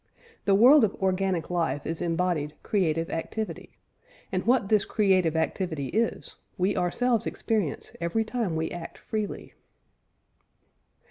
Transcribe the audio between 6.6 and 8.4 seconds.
ourselves experience every